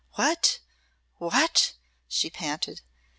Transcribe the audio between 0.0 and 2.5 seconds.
"What! what!" she